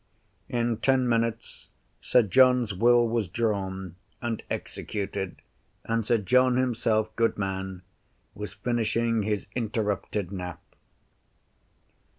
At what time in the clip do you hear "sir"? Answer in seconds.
2.01-2.23, 6.03-6.17